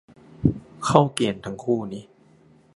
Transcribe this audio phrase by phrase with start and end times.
[0.85, 2.03] เข้าเกณฑ์ทั้งคู่นี้